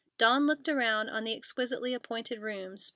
Dawn 0.17 0.47
looked 0.47 0.67
around 0.67 1.09
on 1.09 1.25
the 1.25 1.35
exquisitely 1.35 1.93
appointed 1.93 2.41
rooms. 2.41 2.89